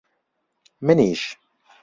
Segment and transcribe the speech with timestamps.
[0.81, 1.21] منیش!